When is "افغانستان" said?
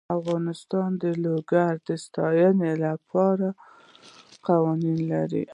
0.17-0.89